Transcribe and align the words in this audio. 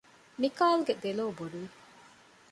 ނިކާލްގެ 0.41 0.93
ދެލޯ 1.03 1.25
ބޮޑުވި 1.37 1.63